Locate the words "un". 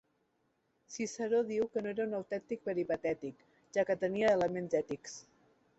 2.09-2.17